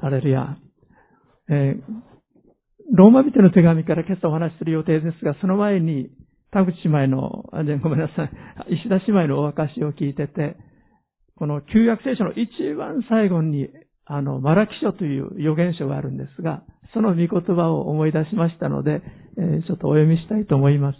[0.00, 0.56] ハレルヤ。
[1.48, 1.82] えー、
[2.92, 6.10] ローマ人の手紙から今朝お話しする予定ですが、その前に、
[6.52, 8.24] 田口姉妹の、あごめんなさ
[8.68, 10.56] い、石田姉妹のお証を聞いてて、
[11.36, 13.68] この旧約聖書の一番最後に、
[14.04, 19.02] あの、マラキ書という預言書があるんですが、その御言葉を思い出しましたので、
[19.38, 20.98] えー、ちょっとお読みしたいと思います。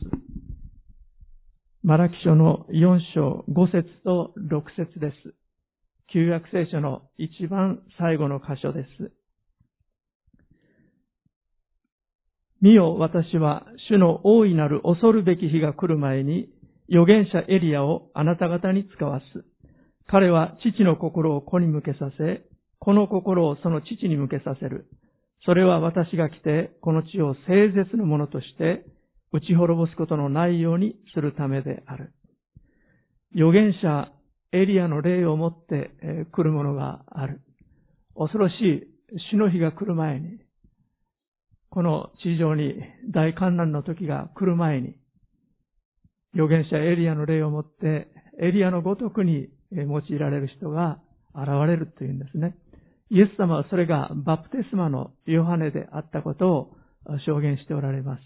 [1.82, 5.39] マラキ書の4章5節と6節です。
[6.12, 9.12] 旧約聖書の一番最後の箇所です。
[12.60, 16.48] 見よ、私は主の大いなる恐るべき日が来る前に、
[16.90, 19.44] 預言者エリアをあなた方に使わす。
[20.08, 22.42] 彼は父の心を子に向けさせ、
[22.80, 24.88] この心をその父に向けさせる。
[25.46, 28.84] それは私が来て、この地を聖絶のものとして、
[29.32, 32.12] 打ち滅ぼすことのないようにするためである。
[33.34, 34.10] 預言者
[34.52, 35.90] エリアの霊を持って
[36.32, 37.40] 来るものがある。
[38.16, 38.86] 恐ろしい
[39.30, 40.40] 死の日が来る前に、
[41.70, 42.74] この地上に
[43.12, 44.96] 大観覧の時が来る前に、
[46.34, 48.08] 預言者エリアの霊をもって、
[48.40, 51.00] エリアのごとくに用いられる人が
[51.34, 52.56] 現れるというんですね。
[53.10, 56.76] イエス様はそれがバプテスマのヨハネであったことを
[57.26, 58.20] 証言しておられます。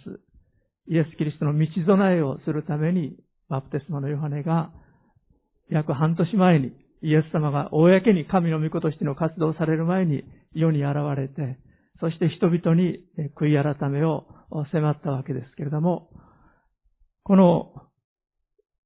[0.87, 3.17] イエス・キリストの道備えをするために、
[3.49, 4.73] バプテスマのヨハネが
[5.71, 11.59] 約半年前にイエス様が公に神の御子としての活動される前に世に現れて、
[12.01, 13.01] そして人々に
[13.37, 14.27] 悔い改めを
[14.73, 16.09] 迫ったわけですけれども、
[17.25, 17.73] この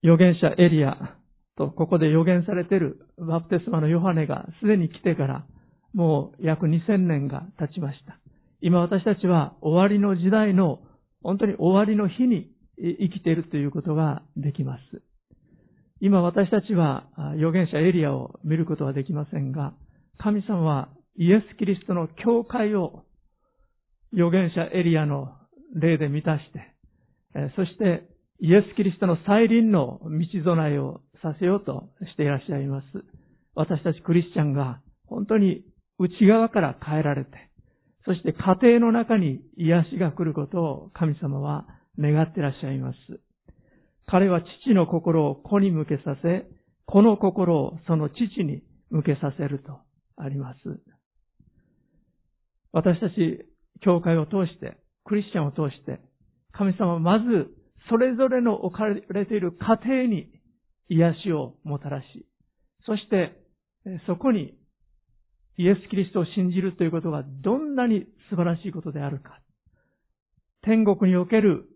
[0.03, 1.17] 預言者エリア
[1.57, 5.47] とここで預言されているバプテスマのヨハネがすでに来てから
[5.93, 8.19] もう約2000年が経ちました。
[8.61, 10.81] 今私たちは終わりの時代の
[11.23, 15.08] 本当に終わりの日に生きているということができます。
[16.01, 19.75] 今私たちは預言者エリアを見ることはできませんが、
[20.19, 23.05] 神様はイエス・キリストの教会を
[24.13, 25.35] 預言者エリアの
[25.75, 28.09] 霊で満たして、そして
[28.41, 32.87] イエス・キリストの再臨の道備えをさせようとしていらっしゃいます。
[33.55, 35.65] 私たちクリスチャンが本当に
[35.99, 37.31] 内側から変えられて、
[38.05, 41.67] そして家庭の中に癒しが来ることを神様は
[41.99, 42.97] 願っていらっしゃいます。
[44.11, 46.47] 彼は父の心を子に向けさせ、
[46.87, 49.81] 子の心をその父に向けさせると
[50.17, 50.59] あります。
[52.73, 53.45] 私たち、
[53.83, 56.01] 教会を通して、クリスチャンを通して、
[56.53, 57.51] 神様はまず、
[57.91, 60.31] それぞれの置かれている家庭に
[60.89, 62.27] 癒しをもたらし、
[62.87, 63.37] そして、
[64.07, 64.55] そこに
[65.59, 69.41] イエス・キリストを信じるということがどんなに素晴らしいことであるか。
[70.63, 71.67] 天国における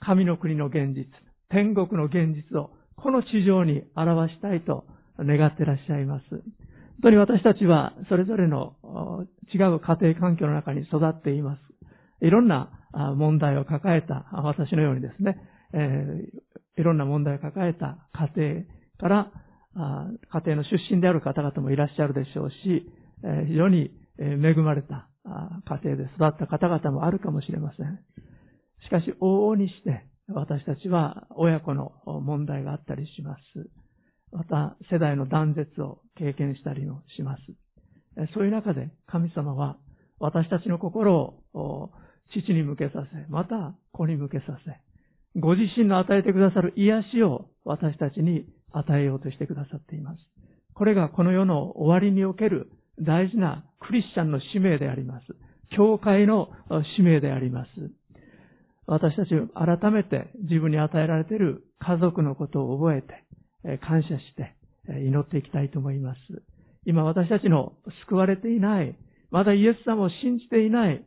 [0.00, 1.06] 神の国の現実、
[1.50, 4.84] 天国の現実をこの地上に表したいと
[5.18, 6.24] 願ってらっしゃいます。
[6.30, 6.42] 本
[7.04, 8.74] 当に私たちはそれぞれの
[9.52, 11.60] 違う家庭環境の中に育っています。
[12.24, 12.70] いろんな
[13.16, 15.38] 問題を抱えた、私のようにですね、
[15.72, 18.64] えー、いろんな問題を抱えた家庭
[18.98, 19.32] から
[19.74, 22.90] 家庭の出身である方々もいらっしゃるでしょうし、
[23.48, 25.08] 非常に恵まれた
[25.64, 27.98] 家庭で育った方々もあるかもしれません。
[28.84, 33.40] しかし、往々にして私たちは親子の問題があったりします。
[34.32, 37.42] また、世代の断絶を経験したりもします。
[38.34, 39.76] そういう中で神様は
[40.18, 41.90] 私たちの心を
[42.32, 50.18] 父に向けさせ、また子に向けさせ、ご自身の与えてくださる癒しを私たちに与えようとしてくださっています。
[50.74, 52.70] これがこの世の終わりにおける
[53.00, 55.26] 大事なクリスチャンの使命であります。
[55.76, 56.50] 教会の
[56.96, 57.68] 使命であります。
[58.90, 64.56] 私たち改めて自分に与えられている家族のことを覚えて、感謝して
[64.88, 66.18] 祈っていきたいと思います。
[66.84, 67.74] 今私たちの
[68.06, 68.98] 救われていない、
[69.30, 71.04] まだイエス様を信じていない、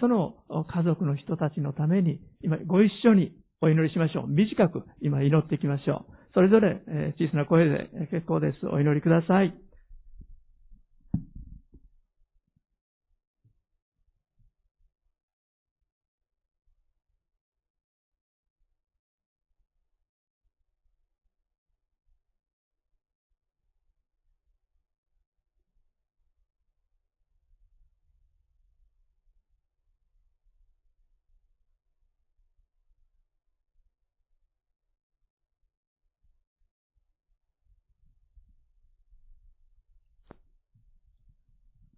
[0.00, 0.34] その
[0.68, 3.32] 家族の人たちのために、今ご一緒に
[3.62, 4.28] お祈りしましょう。
[4.28, 6.12] 短く今祈っていきましょう。
[6.34, 6.82] それぞれ
[7.18, 8.66] 小さな声で結構です。
[8.66, 9.54] お祈りください。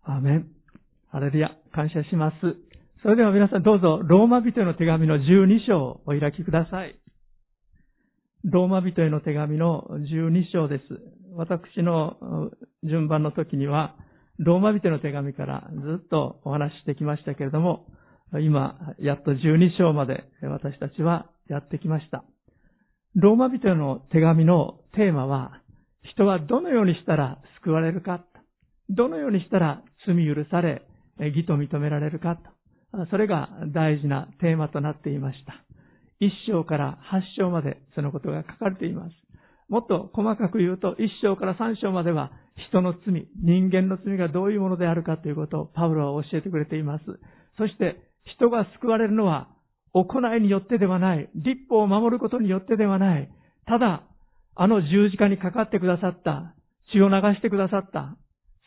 [0.07, 0.47] アメン。
[1.11, 1.50] ハレルヤ。
[1.75, 2.37] 感謝します。
[3.03, 6.99] それでは皆さんどうぞ、ローマ人への手紙の12章をお開きください。
[8.43, 10.85] ローマ人への手紙の12章です。
[11.37, 12.50] 私の
[12.85, 13.97] 順番の時には、
[14.38, 17.87] ローマ人の手紙からずっとお話ししてきましたけれども、
[18.41, 22.25] 今、やっと12章まで私たちはやってきました。
[23.15, 25.61] ローマ人の手紙のテーマは、
[26.15, 28.25] 人はどのようにしたら救われるか、
[28.88, 30.83] どのようにしたら罪許され、
[31.19, 32.37] 義と認められるか
[32.93, 35.65] と、それが大事なテーマとなっていました。
[36.21, 39.15] 1章から8章までそのことが書かれています。
[39.69, 42.33] もっと細かく言うと、1章から3章までは
[42.69, 47.05] 人の罪、人間の罪がどういうものであるかということをパウロは教えてくれています。
[47.59, 49.49] そして人が救われるのは
[49.93, 53.31] 行いによってではない、立法を守ることによってではない、
[53.67, 54.03] ただ、
[54.56, 56.55] あの十字架にかかってくださった、
[56.93, 58.17] 血を流してくださった、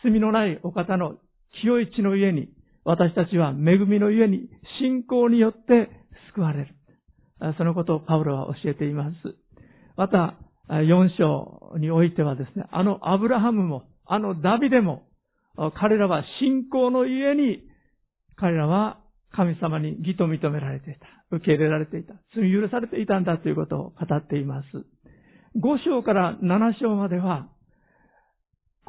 [0.03, 1.15] 罪のないお方の
[1.61, 2.49] 清い血の家に、
[2.83, 4.49] 私たちは恵みの家に
[4.79, 5.89] 信仰によって
[6.33, 6.75] 救われる。
[7.57, 9.15] そのことをパウロは教えています。
[9.95, 10.35] また、
[10.69, 15.03] 4章においてはですね、あのアブラハムも、あのダビデも、
[15.75, 17.63] 彼らは信仰の家に、
[18.35, 18.99] 彼らは
[19.31, 21.07] 神様に義と認められていた。
[21.31, 22.13] 受け入れられていた。
[22.35, 24.67] 罪許されていたんだということを語っています。
[25.59, 27.49] 5章から7章までは、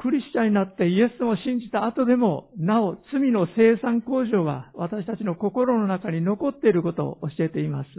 [0.01, 7.89] クリスチャンになってイエスを信じた後でも、なお罪の生産工場が私たちの心の中に残っていることを教えています。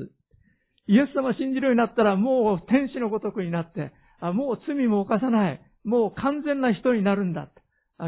[0.87, 7.50] イエス様を信じるようになったらもう天使のごとくになって、あもう罪も犯さない、もう完全な人になるんだ。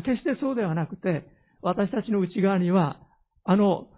[0.04, 1.26] 決してそうではなくて、
[1.60, 2.98] 私たちの内側には、
[3.44, 3.88] あの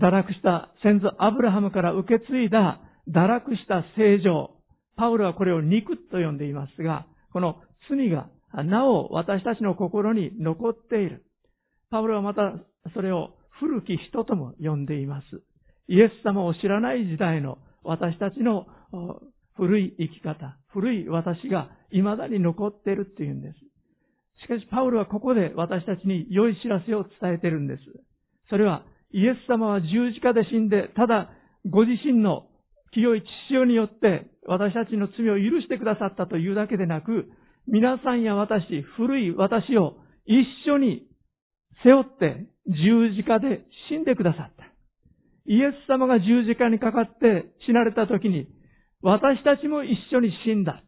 [0.00, 4.50] 堕落した先祖アブラハムから受け継いだ堕落した正常。
[4.96, 7.56] パウロはこれを肉と呼んでいますが、この
[7.90, 11.24] 罪がなお私たちの心に残っている。
[11.90, 12.54] パウロはまた
[12.94, 15.42] それを古き人とも呼んでいます。
[15.88, 18.66] イエス様を知らない時代の私たちの
[19.56, 23.58] 古い生き方、古い私が未だに残っているっていうんです。
[24.42, 27.82] しかしパウロはここで私たちに良い知らせを伝えているんです。
[28.48, 31.30] それはイエス様は十字架で死んで、ただ
[31.68, 32.48] ご自身の
[32.92, 37.30] 清い血潮によって私たちの罪を許してくださったというだけでなく、
[37.66, 41.06] 皆さんや私、古い私を一緒に
[41.82, 44.64] 背負って十字架で死んでくださった。
[45.46, 48.46] イエス様が十字架にかかって死なれた時に、
[49.02, 50.82] 私たちも一緒に死んだ。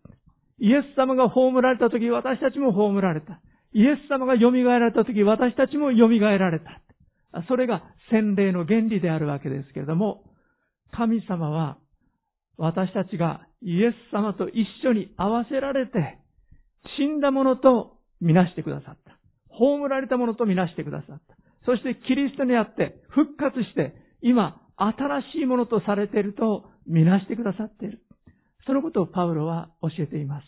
[0.58, 3.40] イエス様が葬られた時、私たちも葬られた。
[3.72, 6.80] イエス様が蘇られた時、私たちも蘇られた。
[7.48, 10.22] それが洗礼の原理であるわけですけれども、
[10.92, 11.78] 神様は
[12.56, 16.18] 私たちがイエス様と一緒に合わせられて、
[16.98, 19.18] 死んだものとみなしてくださった。
[19.48, 21.36] 葬られたものとみなしてくださった。
[21.66, 28.00] そしてキリストにあって復活して、今、新しいものとされているとみなしてくださっている。
[28.66, 30.46] そのことをパウロは教えています。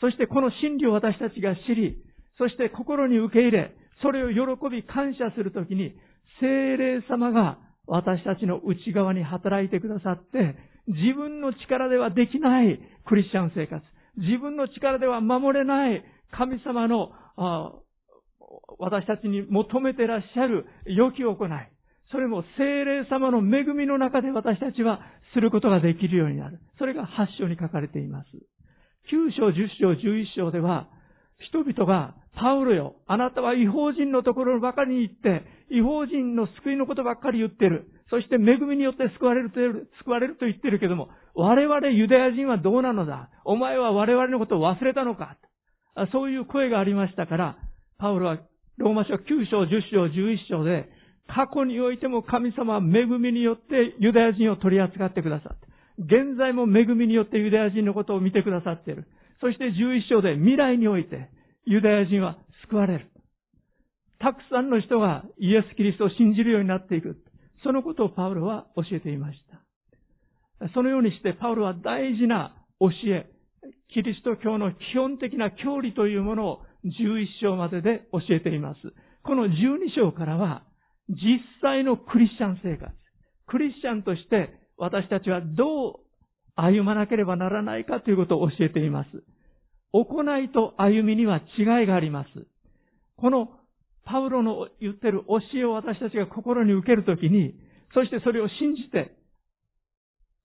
[0.00, 2.02] そしてこの真理を私たちが知り、
[2.38, 5.94] そして心に受け入れ、それを喜び感謝するときに、
[6.40, 10.56] 精霊様が私たちの内側に働いてくださって、
[10.88, 13.84] 自分の力ではできないクリスチャン生活、
[14.16, 17.12] 自分の力では守れない神様の
[18.78, 21.72] 私たちに求めてらっしゃる良き行い、
[22.10, 25.00] それも精霊様の恵みの中で私たちは
[25.34, 26.60] することができるようになる。
[26.78, 28.26] それが8章に書かれています。
[29.10, 30.88] 9章、10章、11章では、
[31.38, 37.90] 人々が、パウロよ、あなたは違法人のところばかりに行って、違法人の救いのことばっかり言ってる。
[38.12, 39.56] そして恵みによって救われると、
[40.04, 43.30] 救われると言ってるけども、我々ユダヤ人はどうなのだ？
[43.46, 45.38] お前は我々のことを忘れたのか？
[46.12, 47.56] そういう声がありましたから、
[47.96, 48.38] パウロは
[48.76, 49.18] ローマ書9
[49.50, 50.90] 章、10章、11章で、
[51.26, 55.66] 過去においても神様は恵みによってユダヤ人を取り扱ってくださって、
[55.98, 59.06] 現在も恵みによってユダヤ人のことを見てくださっている。
[59.40, 61.30] そして11章で未来において
[61.64, 62.36] ユダヤ人は
[62.68, 63.06] 救われる。
[64.18, 67.16] たくさんの人がイエス・キリストを信じるようになっていく。
[67.62, 69.38] そのことをパウロは教えていまし
[70.60, 70.68] た。
[70.74, 73.30] そのようにしてパウロは大事な教え、
[73.92, 78.80] キリスト教の基本的な教理というものを11章までで教えています。
[79.22, 79.50] この12
[79.94, 80.64] 章からは
[81.08, 82.92] 実際のクリスチャン生活、
[83.46, 85.94] クリスチャンとして私たちはどう
[86.56, 89.10] 歩まなければならないかということを教えています。
[89.92, 92.28] 行いと歩みには違いがあります。
[93.16, 93.50] この
[94.04, 97.54] パウロの言ってる教えを私たちが心に受けるときに、
[97.94, 99.14] そしてそれを信じて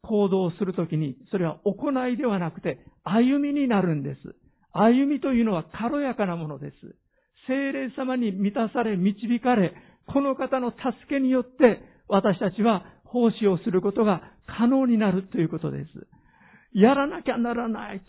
[0.04, 4.36] 行動するときに、それは行いではなくて歩みになるんです。
[4.74, 6.76] 歩みというのは軽やかなものです。
[7.48, 9.74] 精霊様に満たされ、導かれ、
[10.06, 16.08] この方の助けによって私たちは奉仕をすることが可能になるということです。
[16.74, 18.02] やらなきゃならない。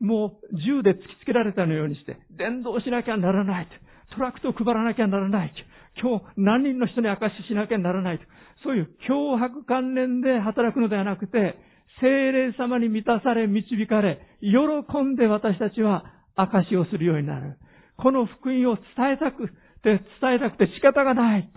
[0.00, 3.68] もう銃で突きつけられたのようにして、伝道しなきゃならない。
[4.14, 5.52] トラクトを配らなきゃならない。
[6.00, 8.20] 今日何人の人に証ししなきゃならない。
[8.64, 11.56] そういう脅迫観念で働くのではなくて、
[12.00, 16.04] 精霊様に満たされ、導かれ、喜んで私たちは
[16.34, 17.58] 証しをするようになる。
[17.96, 19.48] この福音を伝えたく
[19.82, 21.50] て、伝えたくて仕方がない。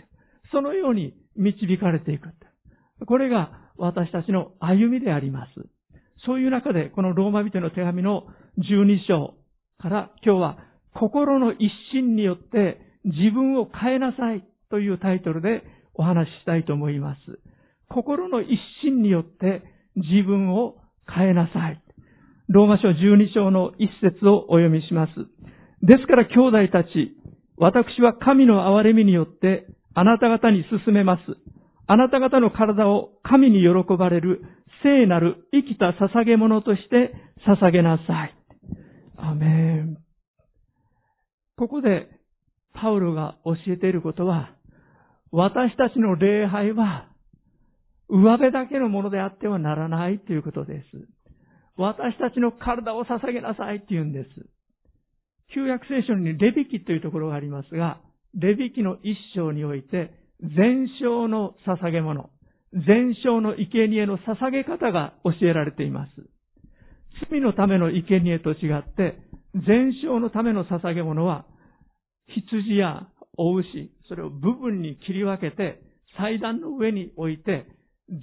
[0.52, 2.30] そのように導かれていく。
[3.06, 5.52] これが私たちの歩みであります。
[6.26, 8.26] そういう中で、このローマ人の手紙の
[8.60, 9.36] 12章
[9.80, 10.58] から今日は
[10.96, 17.20] 心の一心によって自分を変えなさいというタイトルでお話ししたいと思います。
[17.90, 19.64] 心の一心によって
[19.96, 21.82] 自分を変えなさい。
[22.48, 25.12] ローマ書12章の一節をお読みします。
[25.82, 27.16] ですから兄弟たち、
[27.58, 31.22] 私は神の憐れみによってあなた方に進めます。
[31.88, 34.44] あなた方の体を神に喜ばれる
[34.84, 37.14] 聖なる生きた捧げ物として
[37.48, 38.36] 捧げなさい。
[39.18, 40.05] アメン。
[41.58, 42.10] ここで
[42.74, 44.52] パウロが教えていることは、
[45.32, 47.08] 私たちの礼拝は
[48.10, 50.86] 上辺だけのものであってはならないということです。
[51.78, 54.30] 私たちの体を捧げなさいって言うんです。
[55.54, 58.00] 旧約聖書にレビキというところがありますが、
[58.34, 62.30] レビキの一章において、全焼の捧げ物、
[62.74, 66.12] 全焼の生贄の捧げ方が教えられています。
[67.30, 69.18] 罪のための生贄と違って、
[69.56, 71.46] 全焼のための捧げ物は、
[72.28, 73.08] 羊や
[73.38, 75.82] お牛、それを部分に切り分けて、
[76.18, 77.66] 祭壇の上に置いて、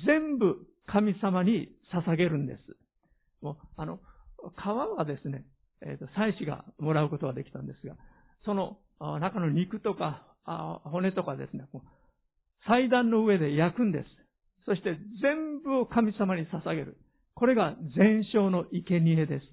[0.07, 2.77] 全部神様に捧げるんです。
[3.41, 3.99] もう、あの、
[4.57, 5.45] 皮はですね、
[5.83, 7.97] えっ、ー、と、祭司がもらうことができたんですが、
[8.45, 8.79] その
[9.21, 10.25] 中の肉とか
[10.85, 11.65] 骨とかですね、
[12.67, 14.05] 祭壇の上で焼くんです。
[14.65, 16.97] そして全部を神様に捧げる。
[17.35, 19.45] これが全焼の生贄です。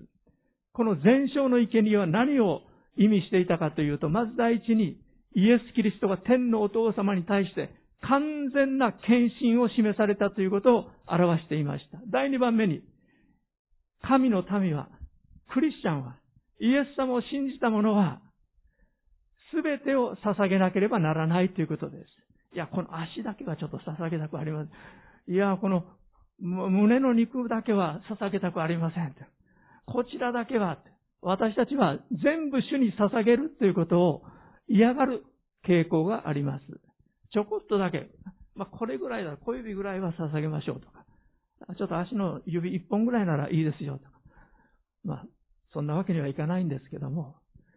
[0.80, 2.62] この全焼の生贄は何を
[2.96, 4.96] 意味していたかというと、まず第一に、
[5.36, 7.70] イエス・キリストが天のお父様に対して
[8.02, 12.00] 完全な献身を示されたということを表していました。
[12.08, 12.82] 第二番目に、
[14.04, 14.88] 神の民は、
[15.54, 16.16] クリスチャンは、
[16.62, 18.22] イエス様を信じた者は、
[19.52, 22.06] すべてを捧げなければならないということです。
[22.56, 25.36] いや、この足だけはちょっと捧げたくありません。
[25.36, 25.84] いや、この
[26.40, 29.14] 胸の肉だけは捧げたくありません。
[29.92, 30.80] こちらだけは、
[31.22, 34.24] 私たちは全部主に捧げるということを
[34.68, 35.26] 嫌がる
[35.68, 36.66] 傾向があります。
[37.34, 38.10] ちょこっとだけ、
[38.56, 41.06] まあ、これぐらいだ、小指ぐらいは捧げましょうとか、
[41.78, 44.12] ちょっと足の指一本ぐらいならいいですよとか。
[45.04, 45.26] まあ、
[45.74, 47.36] そんなわけにはいかないんですけども。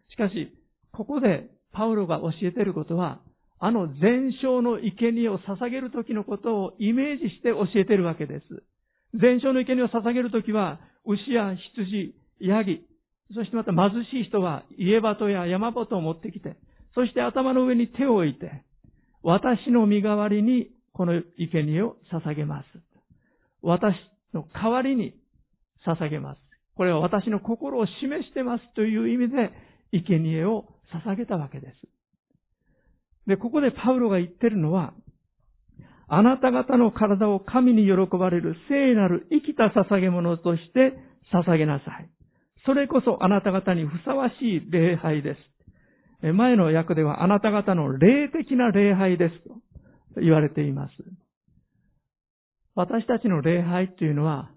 [0.09, 0.53] しかし、
[0.91, 3.21] ここでパウロが教えていることは、
[3.59, 8.63] あの全焼の生贄を捧げる時のことをイメージして教えているわけです。
[9.13, 12.85] 全焼の生贄を捧げるときは、牛や羊、ヤギ、
[13.33, 16.57] そしてまた貧しい人は家鳩や山鳩を持ってきて、
[16.95, 18.63] そして頭の上に手を置いて、
[19.23, 22.65] 私の身代わりにこの生贄を捧げます。
[23.61, 23.95] 私
[24.33, 25.15] の代わりに
[25.85, 26.41] 捧げます。
[26.75, 29.51] これは私の心を示してますという意味で、
[29.91, 30.65] 生贄を
[31.05, 31.87] 捧げたわけです。
[33.27, 34.93] で、ここでパウロが言ってるのは、
[36.07, 40.93] あなた方の体を神に喜ばれる聖なる生きた捧げ物として
[41.33, 42.09] 捧げなさい。
[42.65, 46.33] それこそあなた方にふさわしい礼拝です。
[46.33, 49.43] 前の訳ではあなた方の霊的な礼拝です
[50.15, 50.93] と言われています。
[52.75, 54.49] 私たちの礼拝っていうのは、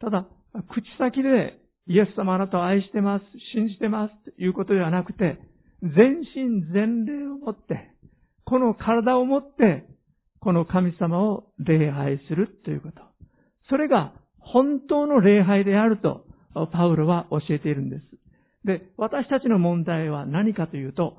[0.00, 0.26] ただ
[0.68, 5.38] 口先でイエス様あなたを愛してます、信じてますということではなくて、
[5.82, 7.90] 全身全霊をもって、
[8.44, 9.84] この体をもって、
[10.42, 13.00] この神様を礼拝するということ。
[13.70, 16.24] それが本当の礼拝であると、
[16.72, 18.02] パウロは教えているんです。
[18.64, 21.16] で、私たちの問題は何かというと、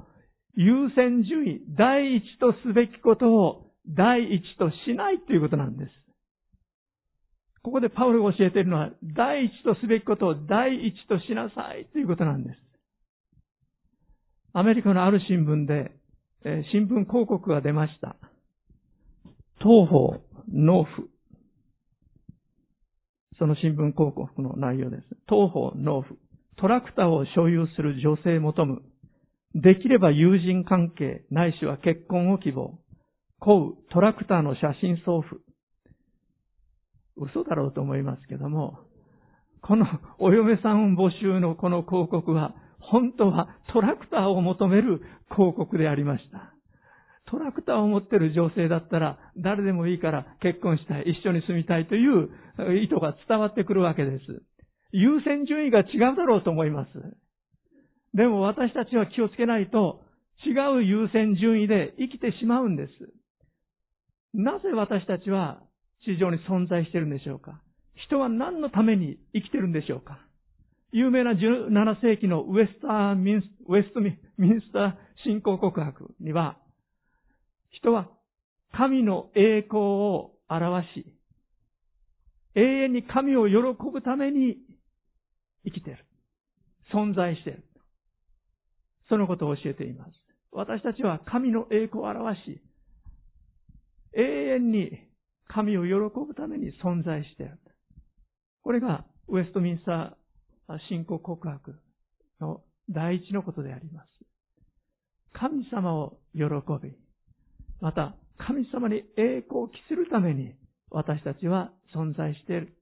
[0.55, 5.91] 優先順位、第一とすべきことを第一としないということなんです。
[7.63, 12.57] ここでパウロが教えているのは、第一とすべきことを第一としなさいということなんです。
[14.51, 15.91] アメリカのある新聞で、
[16.43, 18.17] え新聞広告が出ました。
[19.63, 20.15] 東方
[20.53, 20.87] 農夫。
[23.39, 25.03] その新聞広告の内容です。
[25.29, 26.17] 東方農夫。
[26.57, 28.81] トラクターを所有する女性求む。
[29.55, 32.77] できれば友人関係、ないしは結婚を希望。
[33.39, 35.41] こうトラクターの写真送付。
[37.15, 38.79] 嘘だろうと思いますけども、
[39.61, 39.85] この
[40.19, 45.01] お嫁さん募集のこの広告は、本当はトラクターを求める
[45.31, 46.52] 広告でありました。
[47.33, 52.29] トラクターを持ってる女性だったら、誰でもいいから結婚したい、一緒に住みたいという
[52.79, 54.43] 意図が伝わってくるわけです。
[54.91, 56.89] 優先順位が違うだろうと思います。
[58.13, 60.01] でも私たちは気をつけないと、
[60.45, 62.91] 違う優先順位で生きてしまうんです。
[64.35, 65.63] なぜ私たちは
[66.05, 67.61] 地上に存在してるんでしょうか
[67.95, 70.19] 人は何のために生きてるんでしょうか
[70.91, 74.93] 有名な17世紀のウェスターミンス、ウェストミンスター
[75.25, 76.57] 信仰告白には、
[77.73, 78.09] 人は
[78.75, 81.05] 神の栄光を表し、
[82.55, 83.55] 永遠に神を喜
[83.91, 84.57] ぶために
[85.65, 86.05] 生きている。
[86.93, 87.63] 存在している。
[89.09, 90.11] そのことを教えています。
[90.51, 92.61] 私たちは神の栄光を表し、
[94.15, 94.21] 永
[94.55, 94.91] 遠に
[95.47, 95.93] 神を喜
[96.25, 97.59] ぶために存在している。
[98.63, 101.75] これがウェストミンスター信仰告白
[102.39, 104.07] の第一のことであります。
[105.33, 106.43] 神様を喜
[106.81, 106.95] び、
[107.83, 110.55] また神様に栄光を期するために
[110.89, 112.77] 私たちは存在している。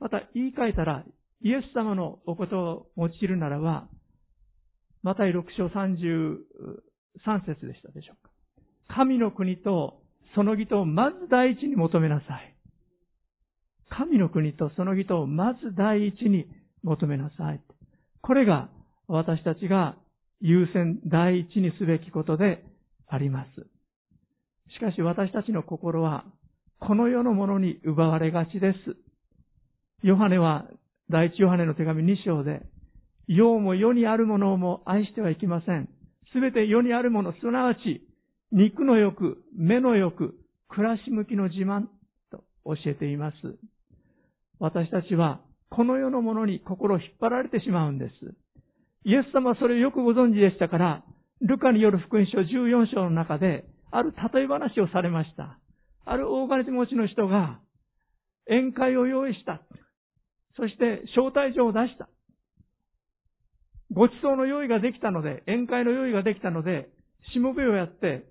[0.00, 1.04] また言い換えたら、
[1.40, 3.86] イエス様のおことを用いるならば、
[5.04, 8.30] また6章33節でしたでしょうか。
[8.88, 10.02] 神の国と
[10.34, 12.56] その義とをまず第一に求めなさい。
[13.88, 16.46] 神の国とその義とをまず第一に
[16.82, 17.60] 求めなさい。
[18.20, 18.68] これが
[19.06, 19.94] 私たちが
[20.40, 22.64] 優先第一にすべきことで
[23.06, 23.79] あります。
[24.74, 26.24] しかし私たちの心は
[26.78, 28.96] この世のものに奪われがちです。
[30.02, 30.66] ヨハネは
[31.10, 32.62] 第一ヨハネの手紙2章で、
[33.26, 35.88] 世も世にあるものも愛してはいけません。
[36.32, 38.06] すべて世にあるもの、すなわち
[38.52, 40.34] 肉の欲、目の欲、
[40.68, 41.86] 暮らし向きの自慢
[42.30, 43.36] と教えています。
[44.58, 48.12] 私たちはこの世のものに心を引っ張られてしまうんです。
[49.04, 51.04] イエス様はそれをよくご存知でしたから、
[51.40, 55.58] ルカによる福音書14章の中で、ある例え話をされました。
[56.04, 57.60] ある大金持ちの人が、
[58.46, 59.60] 宴会を用意した。
[60.56, 62.08] そして招待状を出した。
[63.92, 66.88] ご馳走の用意ができたので、宴会の用意ができたので、
[67.32, 68.24] しもべをやって、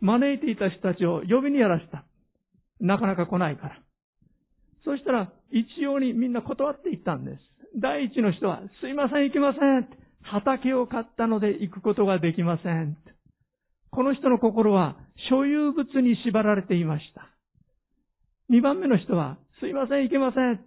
[0.00, 2.04] 招いていた人たちを呼びにやらせた。
[2.80, 3.78] なかなか来ないから。
[4.84, 7.38] そしたら、一様にみんな断っていったんです。
[7.80, 9.88] 第一の人は、すいません、行きません。
[10.22, 12.96] 畑を買ったので行くことができません。
[13.92, 14.96] この人の心は
[15.28, 17.28] 所有物に縛られていました。
[18.48, 20.60] 二番目の人は、すいません、行けません。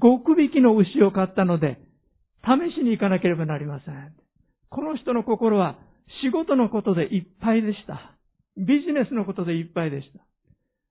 [0.00, 1.78] 極引きの牛を買ったので、
[2.42, 4.14] 試しに行かなければなりません。
[4.70, 5.78] この人の心は
[6.22, 8.16] 仕事のことでいっぱいでした。
[8.56, 10.20] ビジネスのことでいっぱいでした。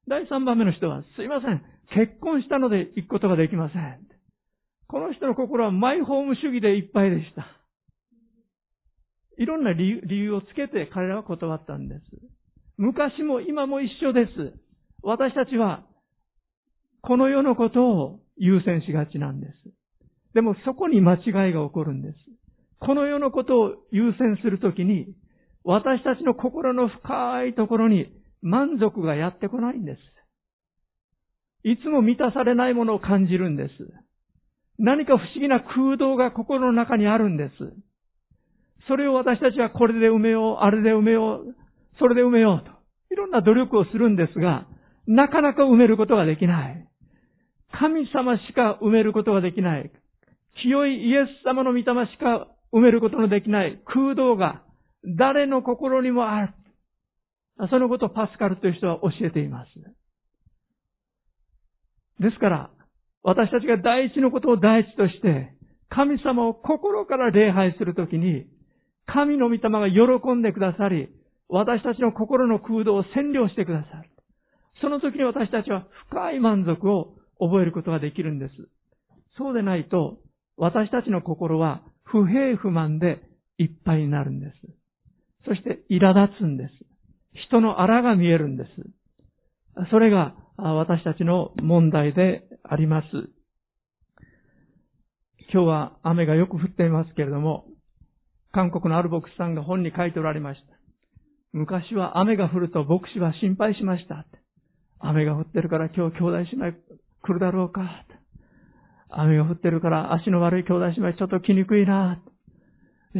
[0.07, 3.99] 第三番目の人は、すいません、結婚したので行くことができません。
[4.87, 7.58] この人の心はマイホーム主義でいっぱいでした。
[9.39, 12.01] いろんな理由をつけて彼らは断ったんです。
[12.77, 14.53] 昔も今も一緒です。
[15.01, 15.85] 私たちは、
[17.01, 19.53] この世のことを優先しがちなんです。
[20.33, 22.15] でもそこに間違いが起こるんです。
[22.81, 25.07] この世のことを優先するときに、
[25.63, 29.99] 私たちの心の深いところに満足がやってこないんです。
[31.63, 33.71] いつも満たされないものを感じるんです。
[34.77, 37.88] 何か不思議な空洞が心の中にあるんです。
[38.89, 41.55] それを私たちはこれで埋めよう、あれで埋めよう、
[41.99, 42.71] それで埋めようと。
[43.13, 44.65] いろんな努力をするんですが、
[45.05, 46.87] なかなか埋めることができない。
[47.71, 49.91] 神様しか埋めることができない。
[50.63, 54.63] 清いイエス様の御霊しか埋めることのできない空洞が
[55.05, 56.53] 誰の心にもある。
[57.69, 59.69] そのことをパスカルという人は教えています。
[62.19, 62.69] ですから、
[63.21, 65.53] 私たちが第一のことを第一として、
[65.89, 68.45] 神様を心から礼拝するときに、
[69.13, 71.09] 神の御霊が喜んでくださり、
[71.47, 74.09] 私たちの心の空洞を占領してくださる。
[74.81, 78.53] その時に私たちは深い満足を覚えることができるんです。
[79.37, 80.19] そうでないと、
[80.57, 83.21] 私たちの心は不平不満で
[83.57, 84.53] いっぱいになるんです。
[85.45, 86.71] そして苛立つんです。
[87.47, 88.69] 人の荒が見えるんです。
[89.89, 93.07] それが私たちの問題であります。
[95.51, 97.65] 今日は雨がよく降っていますけれども、
[98.51, 100.79] 韓国のある牧師さんが本に書いておられました。
[101.53, 104.25] 昔は雨が降ると牧師は心配しました。
[104.99, 106.77] 雨が降ってるから今日兄弟姉妹
[107.21, 108.05] 来るだろうか。
[109.09, 112.21] 雨が降ってるから足の悪い兄弟姉妹ちょっと来にくいな。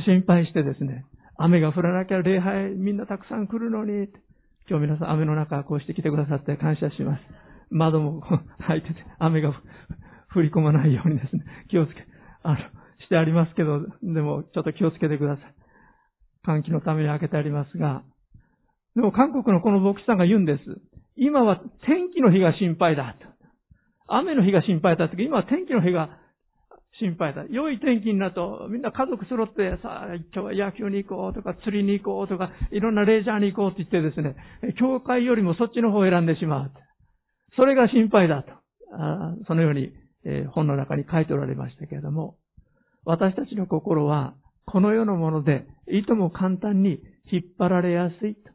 [0.06, 1.06] 心配してですね、
[1.38, 4.08] 雨が降らなきゃ礼拝みんなたくさん来るのに。
[4.70, 7.22] 今日皆さん雨の中こうして来てくださって感謝します。
[7.72, 8.22] 窓も
[8.68, 9.52] 開いてて雨が
[10.34, 12.06] 降り込まないようにですね、気をつけ、
[12.44, 12.58] あの、
[13.04, 15.56] してありますけど、でもちょっと気をつけてください。
[16.48, 18.04] 換気のために開けてありますが、
[18.96, 20.60] でも韓国のこの牧師さんが言うんです。
[21.16, 23.28] 今は天気の日が心配だと。
[24.08, 26.10] 雨の日が心配だって今は天気の日が
[27.00, 27.46] 心配だ。
[27.50, 34.36] 良い天気になると、みんな家族揃って、さあ、今日は野球に行こうとか、釣りに行こうとか、いろんなレジャーに行こうって言ってですね、
[34.80, 36.72] 教会よりもそっちの方を選んでしまう。
[37.56, 38.52] それが心配だと。
[38.92, 39.94] あそのように、
[40.26, 42.36] えー、本の中に書いておられましたけれども、
[43.06, 44.36] 私たちの心は、
[44.66, 47.00] この世のもので、いとも簡単に
[47.32, 48.52] 引っ張られやすいと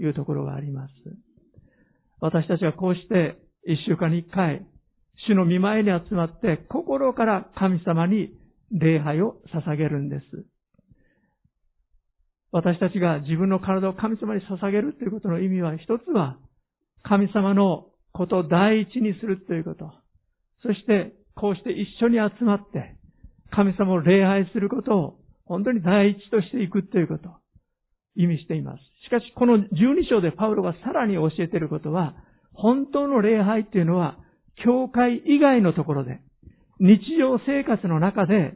[0.00, 0.92] いうところがあります。
[2.20, 4.66] 私たちはこうして、一週間に一回、
[5.26, 8.32] 主の見舞いに集まって、心から神様に
[8.72, 10.24] 礼拝を捧げるんです。
[12.50, 16.38] 私たちが自分の体を神様に捧げるということの意味は、一つは、
[17.02, 19.92] 神様のことを第一にするということ。
[20.62, 22.97] そして、こうして一緒に集まって、
[23.50, 27.32] 神様を礼拝することを、本当に第一としていくということを。
[28.16, 28.78] 意味しています。
[29.04, 32.16] しかし、この12章でパウロがさらに教えていることは、
[32.52, 34.18] 本当の礼拝っていうのは、
[34.64, 36.20] 教会以外のところで、
[36.80, 38.54] 日常生活の中で、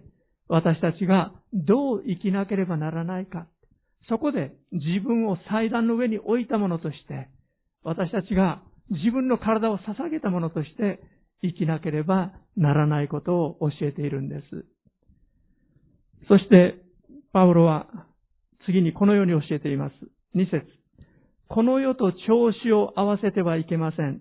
[0.48, 3.46] 私たちがどう生きなければならないか。
[4.08, 7.28] そこで自分を祭壇の上に置いたものとして、
[7.84, 11.00] 私たちが自分の体を捧げたものとして
[11.42, 14.66] 生きなければならないことを教えているんです。
[16.28, 16.76] そして、
[17.32, 17.86] パウロは
[18.66, 19.94] 次にこのように教えています。
[20.36, 20.66] 2節
[21.48, 24.20] この世と調子を合わせてはいけません。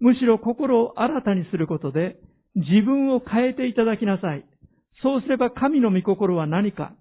[0.00, 2.16] むしろ心を新たにすることで
[2.54, 4.44] 自分を変えていただきなさい。
[5.02, 6.92] そうすれば神の御心は何か、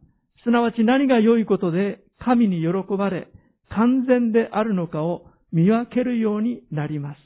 [0.43, 3.29] すなわち何が良いことで神に喜ばれ、
[3.69, 7.17] 完全であるのかを見分けるようになります。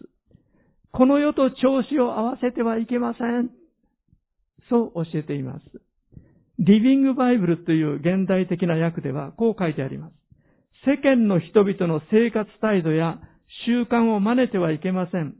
[0.91, 3.49] この世と調子を合わせてはいけません。
[4.69, 5.88] そう教えています。
[6.60, 10.13] リビングバイブルという現代的な訳ではこう書いてあります。
[10.86, 13.19] 世間の人々の生活態度や
[13.65, 15.36] 習慣を真似てはいけません。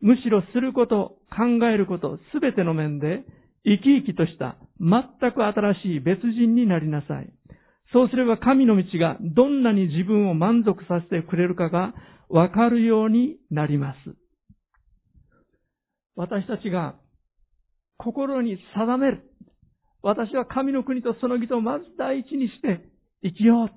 [0.00, 3.24] むしろすること、考えること、すべての面で
[3.64, 7.32] 生き生きとした全く新しい別人になりなさい。
[7.92, 11.92] そうすれば神の道がどんなに自分を満足させてくれるかが
[12.30, 13.98] わかるようになります。
[16.16, 16.96] 私たちが
[17.98, 19.31] 心に定める。
[20.02, 22.80] 私は神の国とその義とをまず第一にして
[23.22, 23.68] 生きよう。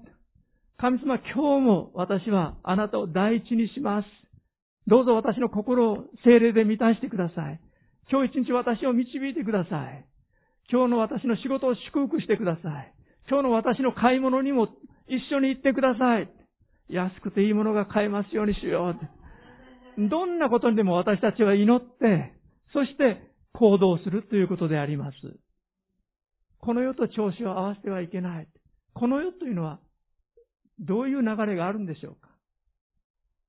[0.78, 4.08] 神様、今日も私はあなたを第一にします。
[4.88, 7.60] どうぞ私の心を精霊で満たしてください。
[8.12, 10.06] 今日一日私を導いてください。
[10.72, 12.94] 今日の私の仕事を祝福してください。
[13.30, 14.68] 今日の私の買い物にも
[15.08, 16.30] 一緒に行ってください。
[16.90, 18.96] 安くていいものが買えますようにしよ
[19.98, 20.10] う。
[20.10, 22.34] どんなことにでも私たちは祈って、
[22.74, 23.22] そして
[23.54, 25.16] 行動するということであります。
[26.66, 28.48] この世と調子を合わせてはいけない。
[28.96, 29.80] この世というのは、
[30.80, 32.30] どういう流れがあるんでしょうか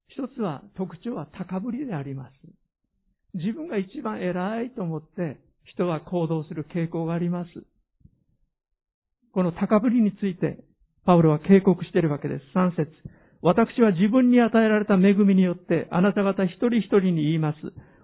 [0.09, 2.33] 一つは、特徴は高ぶりであります。
[3.35, 7.51] 自分が一番偉いと思って人は行動する傾向があります。
[9.33, 10.59] この高ぶりについて、
[11.07, 12.45] パウロは警告しているわけです。
[12.55, 12.91] 3節
[13.41, 17.59] 私は自分に与えられた恵みによって、あなた方一人一人に言います。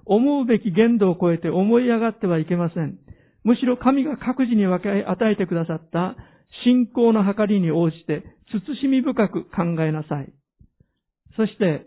[0.06, 2.98] 思うべき限度を超えて思い上がってはいけません。
[3.44, 6.16] むしろ神が各自に分け与えてくださった
[6.64, 10.32] 信仰の計りに応じて、慎み深く考えなさい。
[11.36, 11.86] そして、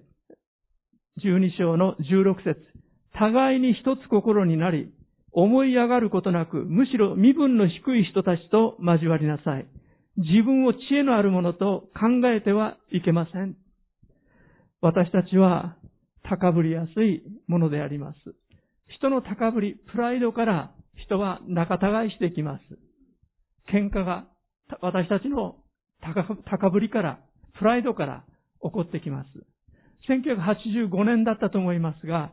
[1.24, 2.60] 12章の16節
[3.18, 4.92] 互いに一つ心になり、
[5.32, 9.68] 思い上がることなく、むしろ身分の低い人たちと交わりなさい。
[10.18, 13.56] 自分を知恵のあるものと考えてはいけません。
[14.82, 15.76] 私たちは
[16.24, 18.18] 高ぶりやすいものであります。
[18.88, 22.64] 人の高ぶり、プライドから人は仲違いしてきます。
[23.72, 24.26] 喧嘩が
[24.82, 25.58] 私たちの
[26.46, 27.20] 高ぶりから、
[27.58, 28.24] プライドから
[28.62, 29.30] 起こってきます。
[30.10, 32.32] 1985年だったと思いますが、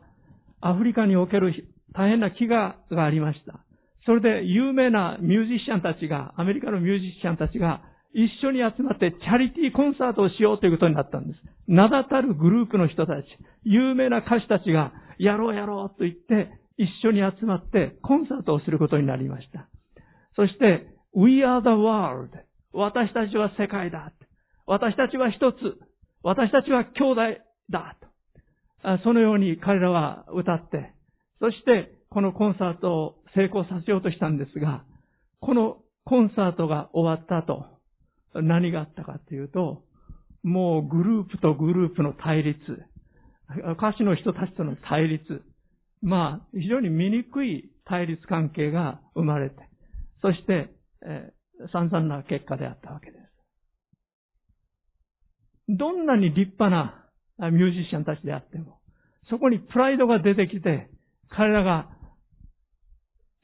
[0.61, 1.53] アフリカにおける
[1.93, 3.63] 大変な飢餓がありました。
[4.05, 7.81] それで有名なミュージシャンたちが、アメリカのミュージシャンたちが
[8.13, 11.39] 一緒に集まってチャリティーコンサートをしようということになったんです。
[11.67, 13.25] 名だたるグループの人たち、
[13.63, 19.69] 有名な歌手たちがやろうやろうと言って一緒に集まってコンサートをすることになりました。
[20.35, 22.29] そして、We are the world.
[22.73, 24.11] 私たちは世界だ。
[24.65, 25.57] 私たちは一つ。
[26.23, 27.21] 私たちは兄弟
[27.69, 27.97] だ。
[29.03, 30.93] そのように彼らは歌って、
[31.39, 34.83] そしてこのコンサートを成功させようとしたんですが、
[35.39, 37.65] このコンサートが終わった後、
[38.33, 39.83] 何があったかというと、
[40.43, 42.59] もうグループとグループの対立、
[43.77, 45.41] 歌手の人たちとの対立、
[46.03, 49.55] まあ、非常に醜い対立関係が生まれて、
[50.21, 50.69] そして、
[51.05, 53.23] えー、散々な結果であったわけです。
[55.69, 57.05] どんなに立派な
[57.51, 58.79] ミュージシャンたちであっても、
[59.29, 60.89] そこにプライドが出てきて、
[61.29, 61.87] 彼らが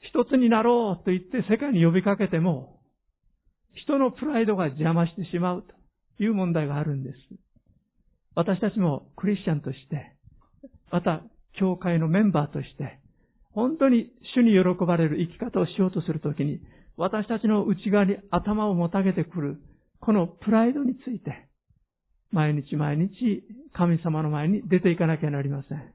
[0.00, 2.80] 一つになろうと言って世界に呼びかけても、
[3.74, 7.16] 人のプライドが邪魔してしまうという問題があるんです。
[8.34, 10.14] 私たちもクリスチャンとして、
[10.90, 11.22] また、
[11.58, 12.98] 教会のメンバーとして、
[13.52, 16.60] 本当に主に喜ばれる生き方をしようとするときに、
[16.96, 19.60] 私たちの内側に頭をもたげてくる、
[20.00, 21.48] このプライドについて、
[22.30, 25.94] 毎日毎日神様の前に出ていかなきゃなりません。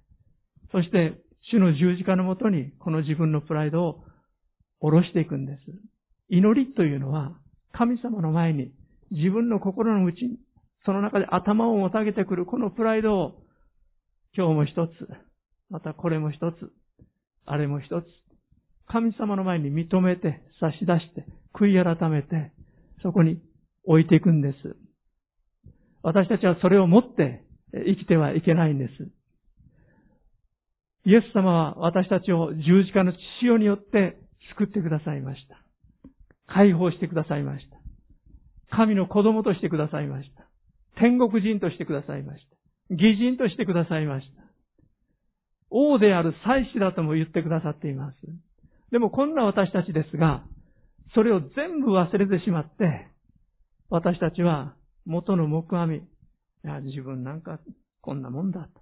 [0.72, 1.14] そして、
[1.52, 4.04] 主の十字架のもとに、この自分のプライドを
[4.80, 5.60] 下ろしていくんです。
[6.28, 7.38] 祈りというのは、
[7.72, 8.72] 神様の前に
[9.12, 10.40] 自分の心の内に、
[10.86, 13.44] その中で頭をもたげてくるこのプライドを、
[14.36, 14.92] 今日も一つ、
[15.70, 16.72] またこれも一つ、
[17.46, 18.06] あれも一つ、
[18.88, 22.52] 神様の前に認めて、差し出して、悔い改めて、
[23.02, 23.42] そこに
[23.86, 24.76] 置いていくんです。
[26.04, 28.92] 私たちはそれを持って生きてはいけないんです。
[31.06, 34.18] イエス様は私たちを十字架の血潮によって
[34.58, 35.58] 救ってくださいました。
[36.48, 37.78] 解放してくださいました。
[38.76, 40.46] 神の子供としてくださいました。
[41.00, 42.44] 天国人としてくださいまし
[42.90, 42.94] た。
[42.94, 44.35] 義人としてくださいました。
[45.78, 48.16] 王である祭司だとも言ってくださっています。
[48.92, 50.46] でもこんな私たちですが、
[51.14, 53.08] それを全部忘れてしまって、
[53.90, 54.74] 私たちは
[55.06, 56.02] 元の木阿弥、い
[56.64, 57.60] や自分なんか
[58.00, 58.82] こんなもんだと。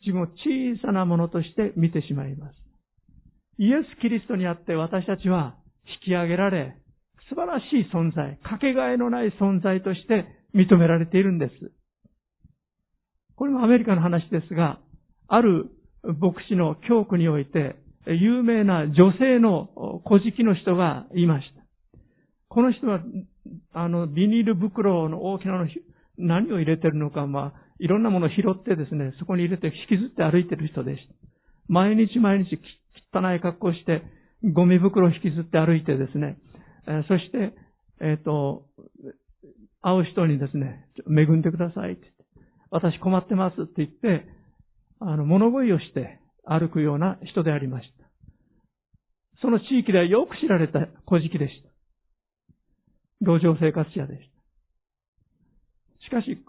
[0.00, 2.56] 自分を小さなものとして見てしまいます。
[3.58, 5.54] イエス・キリストにあって私たちは
[6.02, 6.76] 引き上げられ、
[7.28, 11.72] 素晴らしい存在、かけがえのない存在として認められているんです。
[13.36, 14.80] これもアメリカの話ですが、
[15.28, 15.70] ある
[16.14, 21.66] 牧師の教区において、有名な女性の古事記の人がいました。
[22.48, 23.00] この人は、
[23.72, 25.66] あの、ビニール袋の大きなの、
[26.18, 31.14] 何を入れてるのか、まあ、いろんなものを拾ってですね、そこに入れて引きずって歩いてる人でした。
[31.68, 32.58] 毎日毎日
[33.12, 34.02] 汚い格好して、
[34.54, 36.38] ゴミ袋を引きずって歩いてですね、
[36.86, 37.52] えそして、
[38.00, 38.66] えっ、ー、と、
[39.82, 42.24] 会う人にですね、恵んでくださいって言って、
[42.70, 44.26] 私困ってますって言って、
[45.00, 48.06] あの、物乞いをして歩くような人でありました。
[49.42, 51.68] その地域ではよく知られた古事記でした。
[53.20, 54.36] 路上生活者でした。
[56.06, 56.44] しかし、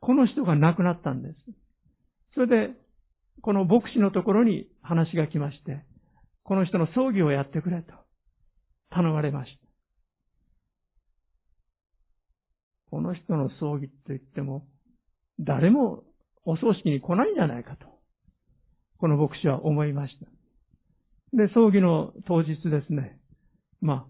[0.00, 1.34] この人が亡くなったんです。
[2.34, 2.74] それで、
[3.42, 5.84] この牧師のところに話が来まして、
[6.42, 7.92] この人の葬儀をやってくれと
[8.90, 9.68] 頼まれました。
[12.90, 14.66] この人の葬儀と言っても、
[15.38, 16.04] 誰も
[16.50, 17.84] お葬式に来ないんじゃないかと、
[18.96, 20.26] この牧師は思いました。
[21.36, 23.20] で、葬儀の当日ですね、
[23.82, 24.06] ま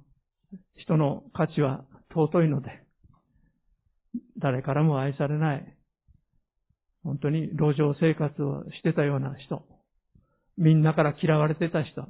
[0.52, 2.70] あ、人の価値は尊いので、
[4.38, 5.76] 誰からも愛されない、
[7.02, 9.64] 本当に路上生活をしてたような人、
[10.56, 12.06] みんなから嫌われてた人、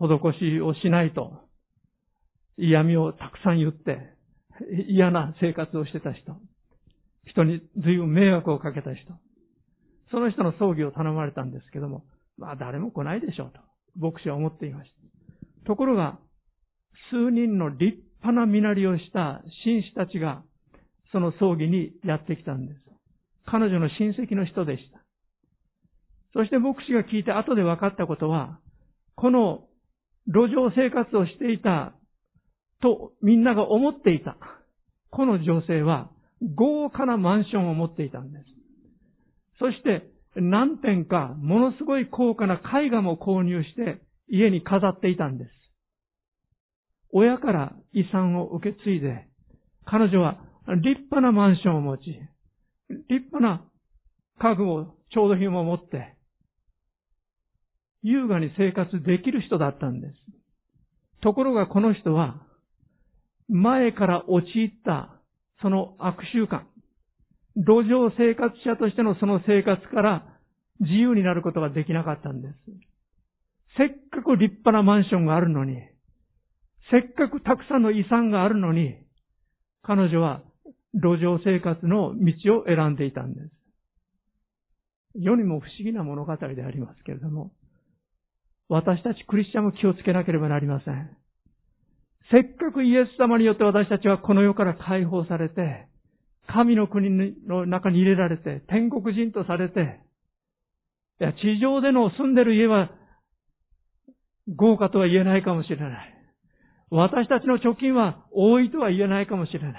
[0.00, 1.38] 施しをしないと、
[2.58, 4.16] 嫌味をたくさん言って、
[4.88, 6.36] 嫌な生活をしてた人、
[7.26, 9.12] 人に随分迷惑をかけた人、
[10.10, 12.04] その人の葬儀を頼まれたんですけども、
[12.36, 13.60] まあ誰も来ないでしょうと、
[13.98, 15.66] 牧師は思っていました。
[15.66, 16.18] ところが、
[17.10, 20.42] 数人の立派な身なりをした紳士たちが、
[21.12, 22.80] その葬儀にやってきたんです。
[23.44, 25.02] 彼女の親戚の人でした。
[26.32, 28.58] そして牧師が聞いて後で分かったことは、
[29.14, 29.64] この
[30.26, 31.94] 路上生活をしていた
[32.80, 34.36] とみんなが思っていた。
[35.10, 36.10] この女性は
[36.56, 38.44] 豪華なマンションを持っていたんです。
[39.58, 45.50] そして何点かものすごい高価な絵画も購入して家に飾っていたんです。
[47.12, 49.28] 親から遺産を受け継いで、
[49.84, 52.04] 彼女は立派なマンションを持ち、
[53.10, 53.64] 立派な
[54.38, 56.16] 家具を、調度品を持って、
[58.02, 60.14] 優雅に生活できる人だったんです。
[61.20, 62.42] ところがこの人は、
[63.48, 65.20] 前から陥った
[65.62, 66.62] その悪習慣、
[67.56, 70.26] 路上生活者としてのその生活から
[70.80, 72.54] 自由になることができなかったんです。
[73.78, 75.78] せっかく立派なマンションがあるのに、
[76.90, 78.96] せっかくたくさんの遺産があるのに、
[79.82, 80.42] 彼女は
[80.94, 83.50] 路上生活の道を選んでいたんです。
[85.14, 87.52] 世にも不思議な物語でありますけれども、
[88.68, 91.16] 私たちクリスチャンも気をつけなければなりません。
[92.30, 95.88] せっかくイエス様によって私たちはこの世から解放されて、
[96.46, 100.00] 神の国の中に入れられて、天国人とされて、
[101.20, 102.90] いや、地上での住んでる家は
[104.48, 106.14] 豪華とは言えないかもしれない。
[106.90, 109.72] 私たちの貯金は多いとは言えないかもしれない。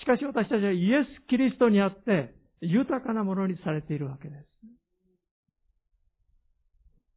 [0.00, 4.46] しかし私たちはイエス・キリストにあって豊かなものにされているわけです。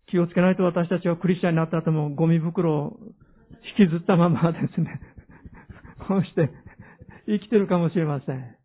[0.08, 3.00] 気をつけないと私たちはクリスチャンになった後もゴミ袋を
[3.78, 5.02] 引きずったままですね、
[6.08, 6.50] こうして
[7.28, 8.56] 生きてるかもしれません。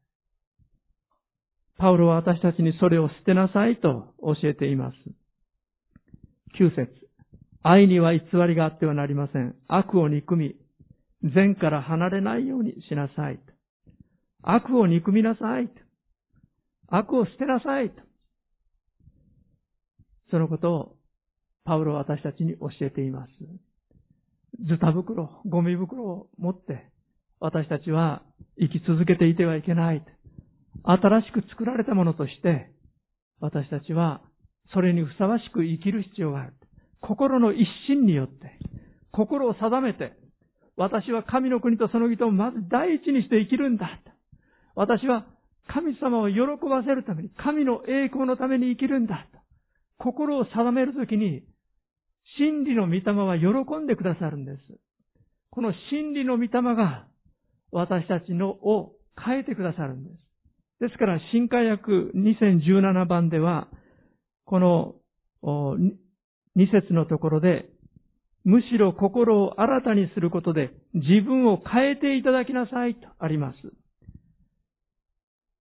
[1.79, 4.97] パウロは私たちにそれを捨てなさいと教えています。
[6.59, 6.89] 9節
[7.63, 9.57] 愛には偽りがあってはなりません。
[9.69, 10.57] 悪を憎み、
[11.23, 13.41] 善から離れないようにしなさい。
[14.43, 15.69] 悪を憎みなさい。
[16.89, 17.93] 悪を捨てなさい。
[20.31, 20.97] そのことを
[21.65, 23.31] パウロは私たちに教えています。
[24.69, 26.91] ズタ袋、ゴミ袋を持って
[27.41, 28.23] 私たちは
[28.59, 30.05] 生き続けていてはいけない。
[30.85, 32.71] 新しく作られたものとして、
[33.41, 34.23] 私たちは
[34.73, 36.55] それにふさわしく生きる必要がある。
[37.01, 38.59] 心の一心によって、
[39.13, 40.13] 心を定めて、
[40.77, 44.01] 私は神の国とその義とをまず第一にして生きるんだ。
[44.75, 45.27] 私は
[45.69, 49.27] 神様を喜ばせるために、神の栄光のために生きるんだ。
[49.99, 51.43] 心を定めるときに、
[52.39, 54.59] 真理の御霊は喜んでくださるんです。
[55.51, 57.07] この真理の御霊が
[57.73, 58.93] 私たちのを
[59.25, 60.27] 変えてくださるんです。
[60.81, 63.69] ですから、新海訳2017番では、
[64.45, 64.95] この
[66.57, 67.71] 2節のところで、
[68.45, 73.57] むしろ心を新たにすることで自分を変えていただきなさいとあります。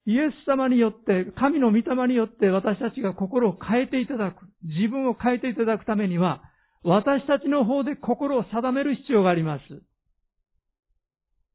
[0.07, 6.43] イエス様によって、神の御霊によって私たちが心を変えていただく、自分を変えていただくためには、
[6.85, 9.63] 私たちの方で心を定める必要があります。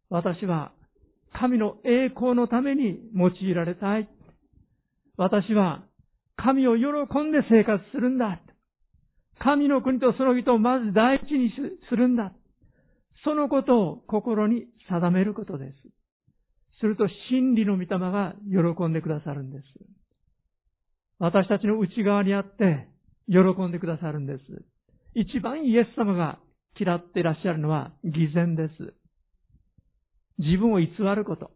[0.10, 0.72] 私は
[1.34, 4.10] 神の栄光のために用いられたい。
[5.18, 5.84] 私は
[6.36, 6.84] 神を喜
[7.20, 8.42] んで生活するんだ。
[9.40, 11.54] 神の国とその人をまず第一に
[11.90, 12.34] するんだ。
[13.24, 15.76] そのことを心に定めることです。
[16.80, 19.64] すると真理の御霊が喜んでくださるんです。
[21.20, 22.88] 私たちの内側にあって
[23.28, 24.44] 喜んでくださるんです。
[25.14, 26.40] 一番イエス様が
[26.80, 28.94] 嫌っていらっしゃるのは偽善です。
[30.38, 31.52] 自分を偽ること。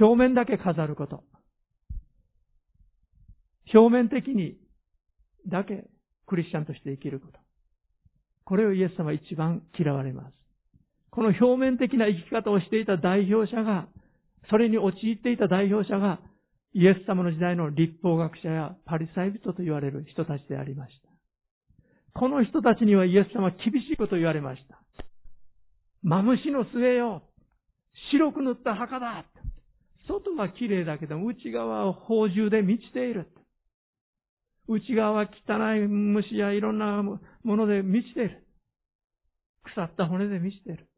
[0.00, 1.22] 表面だけ飾ること。
[3.72, 4.56] 表面的に
[5.46, 5.88] だけ
[6.26, 7.38] クリスチャンとして生きること。
[8.44, 10.34] これをイエス様は一番嫌われます。
[11.10, 13.88] この表面的な生き方をしていた代表者が、
[14.48, 16.20] それに陥っていた代表者が、
[16.72, 21.09] イエス様の時代の立法学者やパリサイ人と言われる人たちでありました。
[22.14, 24.80] この人たちにはイエス様は厳しいことを言われました。
[26.02, 27.22] マムシの末よ
[28.12, 29.24] 白く塗った墓だ
[30.08, 33.28] 外は綺麗だけど内側は宝珠で満ちている。
[34.68, 38.44] 内側は汚い虫やいろんなもので満ちている。
[39.64, 40.88] 腐った骨で満ちている。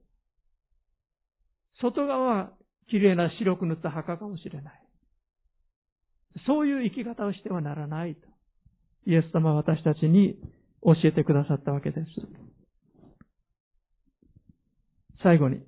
[1.81, 2.51] 外側は
[2.91, 4.83] 綺麗な白く塗った墓かもしれない。
[6.47, 8.29] そういう生き方をしてはならないと。
[9.07, 10.37] イエス様は私たちに
[10.85, 12.07] 教えてくださったわけです。
[15.23, 15.61] 最後に、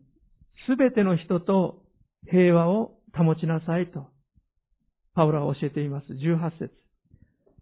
[0.67, 1.83] すべての人と
[2.31, 4.07] 平和を保ちなさいと、
[5.15, 6.07] パウロは教えています。
[6.13, 6.73] 18節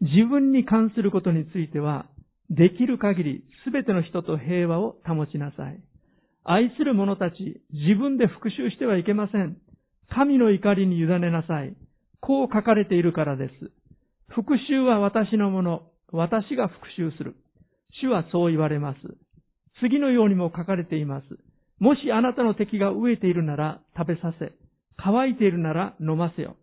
[0.01, 2.07] 自分に関することについては、
[2.51, 5.81] できる限りすべての人と平和を保ちなさい。
[6.45, 9.59] 愛する者たち、自分で復讐してはいけません。
[10.11, 11.75] 神の怒りに委ねなさい。
[12.21, 13.53] こう書かれているからです。
[14.29, 15.83] 復讐は私のもの。
[16.13, 17.35] 私が復讐する。
[18.01, 18.99] 主はそう言われます。
[19.81, 21.27] 次のようにも書かれています。
[21.79, 24.53] もしあなたの敵が飢えているなら食べさせ、
[24.97, 26.57] 乾いているなら飲ませよ。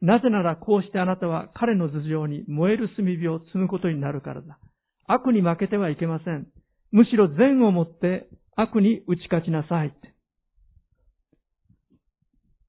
[0.00, 4.58] なぜならこうしてあなたは彼の頭上に燃える炭火を積むことになるからだ。
[5.06, 6.46] 悪に負けてはいけません。
[6.90, 9.94] むしろ善をもって悪に打ち勝ちなさい。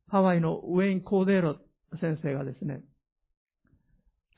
[0.09, 1.57] ハワイのウェイン・コーデーロ
[1.99, 2.81] 先生がですね、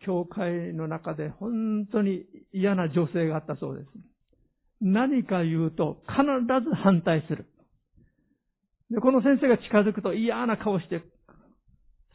[0.06, 3.88] 教会の中で本当に嫌な女性があったそうです。
[4.82, 6.24] 何か言うと必
[6.68, 7.46] ず反対する。
[8.90, 11.04] で、この先生が近づくと嫌な顔して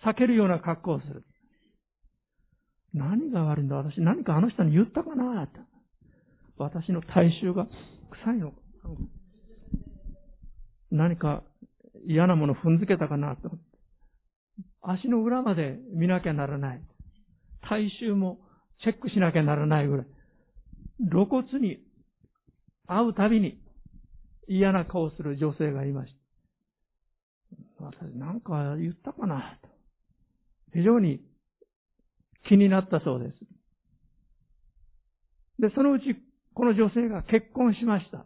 [0.04, 1.24] 避けるような格好をする。
[2.94, 5.48] 何が悪いんだ私何かあの人に言ったかな
[6.56, 7.66] 私の体臭が
[8.24, 8.52] 臭いの
[10.92, 11.42] 何か
[12.06, 13.50] 嫌なもの踏んづけたかなと。
[14.80, 16.82] 足の裏まで見なきゃならない。
[17.68, 18.38] 体臭も
[18.82, 20.06] チェックしなきゃならないぐらい。
[21.10, 21.78] 露骨に
[22.86, 23.58] 会うたびに
[24.48, 26.12] 嫌な顔する女性がいまし
[27.78, 27.84] た。
[27.84, 29.68] 私なんか言ったかなと。
[30.74, 31.20] 非常に
[32.48, 33.38] 気になったそうです。
[35.60, 36.04] で、そのうち
[36.54, 38.24] この女性が結婚しました。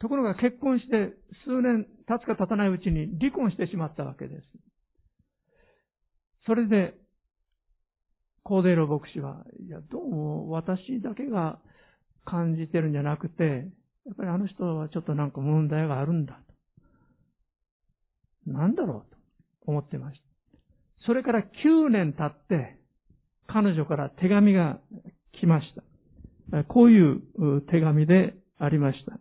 [0.00, 1.12] ところが結婚して
[1.44, 4.46] 数年経つか経たないうちに離婚してしまったわけです。
[6.46, 6.94] それで、
[8.42, 11.58] コーデーロ牧師は、いや、どうも私だけが
[12.24, 13.44] 感じてるんじゃなくて、
[14.06, 16.40] やっぱりあの人はちょっとなんか問題があるんだ
[18.46, 18.50] と。
[18.50, 19.18] なんだろうと
[19.66, 20.26] 思ってました。
[21.06, 22.78] それから9年経って、
[23.46, 24.78] 彼女から手紙が
[25.40, 26.64] 来ました。
[26.64, 27.20] こういう
[27.70, 29.18] 手紙でありました。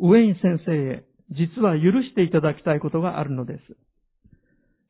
[0.00, 3.76] ウェイン先生へ、実は許していただきたいことがあるのです。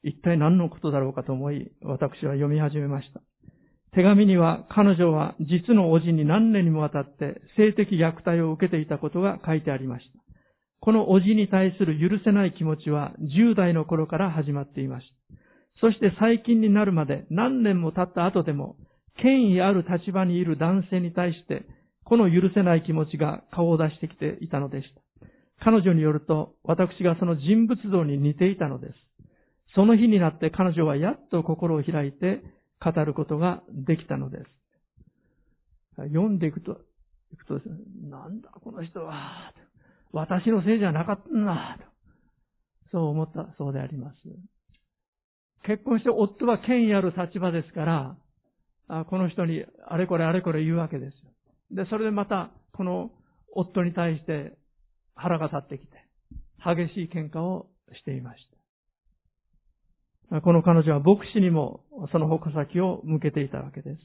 [0.05, 3.21] 一体何のことだろうかと思い、私は読み始めました。
[3.95, 10.19] 手紙には彼女は実の叔父に何年にもわたって性的虐待を受けていたことが書いてありました。
[10.81, 15.37] この叔父に対する許せない気持ちは10代の頃から始まっていました。
[15.81, 18.77] そして最近になるまで何年も経った後でも
[19.17, 21.65] 権威ある立場にいる男性に対して
[22.05, 25.01] この許せない気持ちが顔を出してきていたのでした。
[25.65, 28.95] 彼女によると私がその人物像に似ていたのです。
[29.75, 32.43] その日になって彼女はやっと心を開いて
[32.81, 34.45] 語ることができたのです。
[35.97, 36.81] 読んでいくと、
[37.33, 37.75] いくとですね、
[38.11, 39.53] なんだこの人は、
[40.12, 41.79] 私のせいじゃなかったんだ、
[42.93, 44.16] そう思ったそうであります。
[45.66, 48.16] 結婚して夫は権威ある立場ですか
[48.89, 51.31] ら、この人にあれこれあれこれ言うわけですよ。
[51.70, 53.11] で、それでまた、この
[53.53, 54.57] 夫に対して
[55.14, 55.93] 腹が立ってきて、
[56.59, 58.54] 激しい喧嘩をしていました。
[60.43, 61.81] この彼女は牧師にも
[62.12, 63.99] その矛先を向けていたわけです。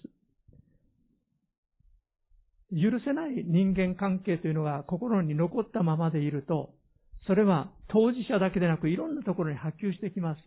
[2.71, 6.73] 許せない人間関係というのが心に残ったままでいると、
[7.25, 10.41] それは当事者だけでなくいろんなところに波及してきます。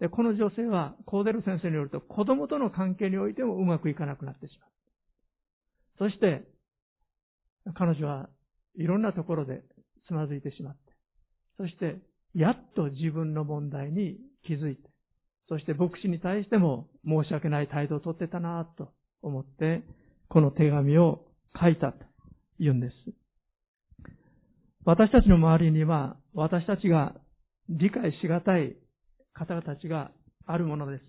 [0.00, 4.70] で、この女性はコーデル先生によると子供との関係においてもうまくいかなくなってしまう。
[5.98, 6.42] そして、
[7.74, 8.28] 彼女は
[8.74, 9.62] いろんなところで
[10.08, 10.80] つまずいてしまって、
[11.56, 11.98] そして、
[12.34, 14.16] やっと自分の問題に
[14.46, 14.89] 気づいて、
[15.50, 19.82] そして牧師に対しても申し訳ない態度をとってたなと思って、
[20.28, 21.26] この手紙を
[21.60, 21.98] 書いたと
[22.60, 22.94] 言うんです。
[24.84, 27.14] 私たちの周りには、私たちが
[27.68, 28.76] 理解しがたい
[29.34, 30.12] 方々たちが
[30.46, 31.04] あるものです。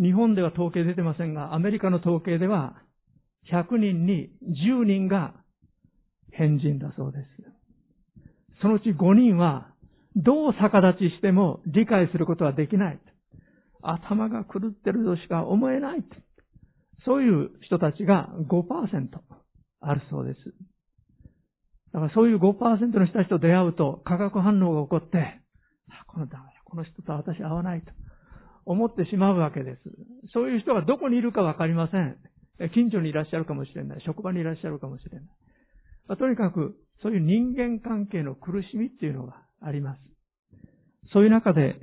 [0.00, 2.76] 日本では統計出てませんが、アメリカの統計では、
[3.52, 5.34] 100人に10人が
[6.30, 7.24] 変人だそうです。
[8.62, 9.72] そのうち5人は、
[10.14, 13.00] どう逆立ちしても理解することはできない。
[13.90, 16.04] 頭が狂ってるとしか思えない。
[17.04, 19.08] そういう人たちが5%
[19.80, 20.38] あるそうです。
[21.92, 25.40] だからそういう5%の人たちと出会うと化学反応が起こって、
[26.08, 27.92] このダメだ、この人と私合わないと
[28.64, 29.80] 思ってしまうわけです。
[30.32, 32.16] そういう人がどこにいるかわかりません。
[32.72, 34.02] 近所にいらっしゃるかもしれない。
[34.06, 35.24] 職場にいらっしゃるかもしれない。
[36.06, 40.00] まあ、とにかく、そういう人間関係の苦しみっていうのがあります。
[41.12, 41.76] そういう中で、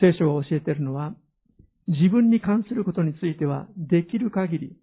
[0.00, 1.14] 聖書が教えているのは、
[1.88, 4.76] 自分に関することについては、できる限り、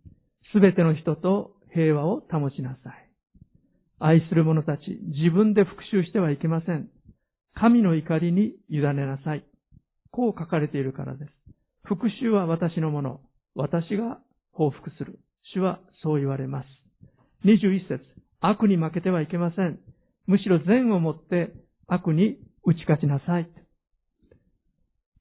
[0.53, 3.09] すべての人と平和を保ちなさい。
[3.99, 6.89] 愛する者たち、自分で復讐してはいけません。
[7.53, 9.45] 神の怒りに委ねなさい。
[10.11, 11.31] こう書かれているからです。
[11.83, 13.21] 復讐は私のもの。
[13.53, 14.19] 私が
[14.51, 15.19] 報復する。
[15.53, 16.67] 主はそう言われます。
[17.45, 18.03] 21節
[18.41, 19.79] 悪に負けてはいけません。
[20.27, 21.53] むしろ善をもって
[21.87, 23.49] 悪に打ち勝ちなさい。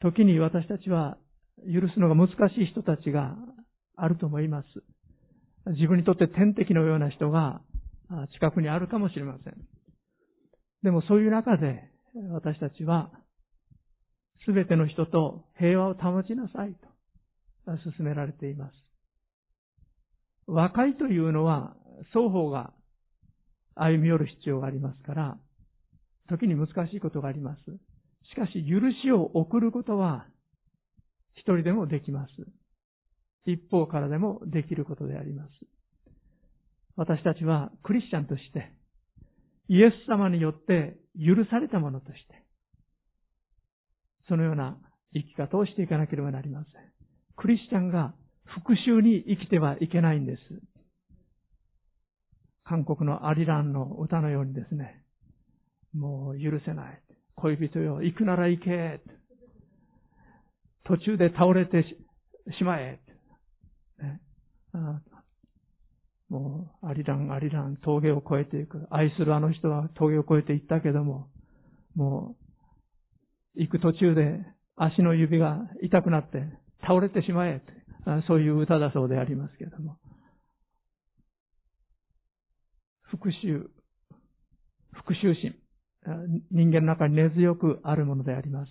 [0.04, 1.16] 時に私たちは
[1.64, 3.34] 許すのが難しい人たちが
[3.96, 4.66] あると思います。
[5.72, 7.62] 自分にとって天敵のような人が
[8.34, 9.54] 近くにあるかもしれません。
[10.82, 11.90] でもそういう中で
[12.32, 13.10] 私たちは
[14.44, 16.86] すべての人と平和を保ちなさいと
[17.64, 18.72] 勧められています。
[20.46, 21.74] 和解というのは
[22.12, 22.74] 双方が
[23.74, 25.38] 歩み寄る必要がありますから、
[26.28, 27.60] 時に難しいことがあります。
[28.34, 30.26] しかし、許しを送ることは、
[31.34, 32.32] 一人でもできます。
[33.46, 35.50] 一方からでもできることであります。
[36.96, 38.72] 私たちはクリスチャンとして、
[39.68, 42.44] イエス様によって許されたものとして、
[44.28, 44.78] そのような
[45.12, 46.72] 生き方をしていかなければなりません。
[47.36, 48.14] クリスチャンが
[48.44, 50.40] 復讐に生きてはいけないんです。
[52.64, 55.04] 韓国のアリランの歌のようにですね、
[55.92, 57.03] もう許せない。
[57.36, 59.00] 恋人よ、行くなら行け。
[60.84, 61.84] 途中で倒れて
[62.58, 63.00] しまえ。
[63.98, 64.20] ね、
[66.28, 68.86] もう、アリラン、アリラン、峠を越えていく。
[68.90, 71.28] 愛するあの人は峠を越えていったけども、
[71.94, 72.36] も
[73.56, 74.44] う、行く途中で
[74.76, 76.42] 足の指が痛くなって
[76.82, 77.62] 倒れてしまえ。
[78.26, 79.96] そういう歌だそうでありますけども。
[83.02, 83.60] 復讐、
[84.92, 85.54] 復讐心、
[86.50, 88.70] 人間の中に根強くあるものであります。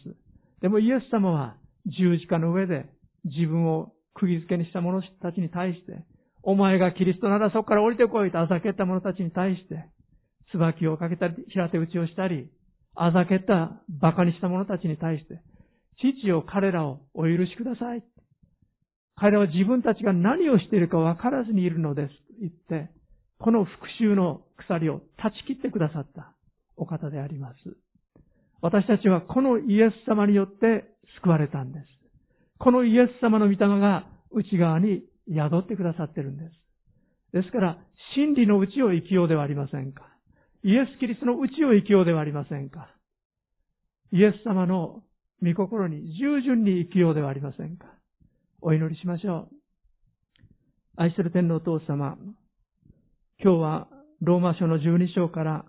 [0.62, 1.56] でもイエス様は
[1.86, 2.86] 十字架の上で
[3.26, 6.06] 自分を釘付けにした者たちに対して、
[6.44, 9.86] お前がキリストならそこから降りてこいとあざけった者たちに対して、
[10.52, 12.50] 椿をかけたり、平手打ちをしたり、
[12.96, 15.42] あざけった馬鹿にした者たちに対して、
[16.00, 18.04] 父よ彼らをお許しください。
[19.16, 22.92] 彼らは自分たちが何をしているか分からずにいるのですと言って、
[23.40, 26.34] この復讐の鎖を断ち切ってくださった
[26.78, 27.56] お方であります。
[28.62, 30.86] 私たちはこのイエス様によって
[31.22, 31.86] 救われたんです。
[32.60, 36.52] このイエス様の御霊が内側に宿ってくださってるんです。
[37.34, 37.78] ですから、
[38.16, 40.04] 真理の内を生きようではありませんか。
[40.64, 42.90] イエス・キリストの内を生きようではありませんか。
[44.12, 45.04] イエス様の
[45.42, 47.88] 御心に従順に生きようではありませんか。
[48.62, 49.56] お祈りしましょう。
[50.96, 52.18] 愛する天皇お父様、
[53.44, 53.88] 今日は
[54.22, 55.66] ローマ書の12章から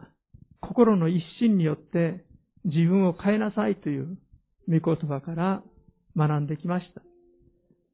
[0.68, 2.24] 心の一心によって
[2.64, 4.18] 自分を変えなさいという
[4.68, 5.62] 御言葉から
[6.16, 7.02] 学んできました。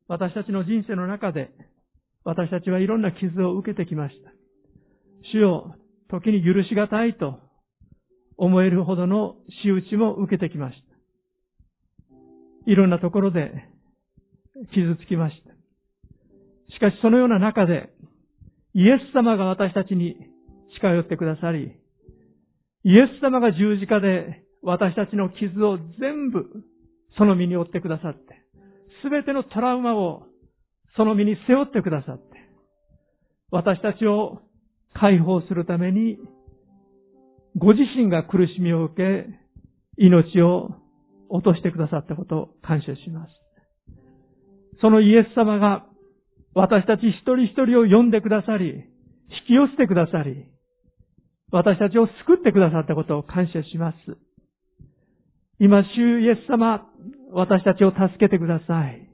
[0.08, 1.50] 私たちの人生の中で
[2.24, 4.30] 私たちはいろんな傷を受けてきました。
[5.32, 5.74] 主を
[6.10, 7.38] 時に許しがたいと
[8.36, 12.70] 思えるほどの仕打ちも受けてきました。
[12.70, 13.52] いろんなところで
[14.74, 15.50] 傷つきました。
[16.74, 17.90] しかしそのような中で
[18.74, 20.16] イエス様が私たちに
[20.74, 21.72] 近寄ってくださり、
[22.84, 26.46] イエス様が十字架で私たちの傷を全部
[27.18, 28.40] その身に負ってくださって、
[29.02, 30.24] すべてのトラウマを
[30.96, 32.24] その身に背負ってくださって、
[33.50, 34.40] 私たちを
[34.94, 36.18] 解放するために、
[37.56, 39.26] ご自身が苦しみを受け、
[39.96, 40.70] 命を
[41.28, 43.32] 落としてくださったことを感謝します。
[44.80, 45.86] そのイエス様が
[46.54, 48.82] 私たち一人一人を呼んでくださり、引
[49.48, 50.46] き寄せてくださり、
[51.52, 53.96] 私たちを救ってくださったことを感謝します。
[55.58, 56.86] 今、主イエス様、
[57.32, 59.08] 私たちを助けてください。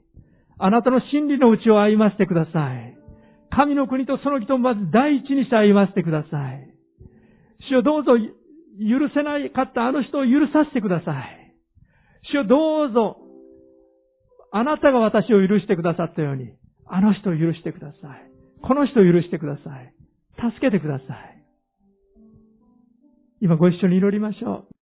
[0.59, 2.97] あなたの真理のうちを歩ませてください。
[3.49, 6.73] 神の国とその人をまず第一にして歩ませてください。
[7.69, 11.53] 主をどうぞ許せないかったあの人を許させてください。
[12.31, 13.17] 主をどうぞ
[14.51, 16.53] あなたが私を許してくださったように、
[16.87, 18.31] あの人を許してください。
[18.61, 19.93] この人を許してください。
[20.37, 21.36] 助けてください。
[23.39, 24.75] 今ご一緒に祈りましょう。